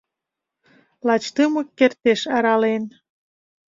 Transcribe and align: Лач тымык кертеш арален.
Лач 1.07 1.23
тымык 1.35 1.67
кертеш 1.77 2.21
арален. 2.35 2.83